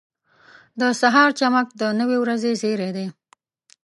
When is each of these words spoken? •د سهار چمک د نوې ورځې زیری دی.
•د 0.79 0.81
سهار 1.01 1.29
چمک 1.39 1.67
د 1.81 1.83
نوې 1.99 2.17
ورځې 2.23 2.51
زیری 2.61 2.89
دی. 2.97 3.07